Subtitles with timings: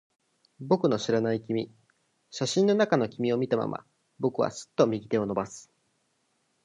[0.59, 1.71] 僕の知らない君。
[2.31, 3.85] 写真の中の君を見たまま、
[4.19, 5.71] 僕はすっと右手を伸ばす。